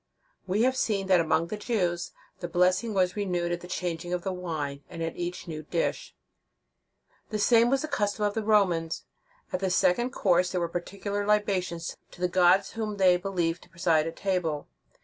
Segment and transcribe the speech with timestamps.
[0.47, 4.23] We have seen that among the Jews, the blessing was renewed at the changing of
[4.23, 6.15] the wine, and at each new dish.
[7.29, 9.03] The same was the custom of the Romans.
[9.53, 13.69] At the second course there were particular libations to the gods whom they believed to
[13.69, 14.67] preside at table.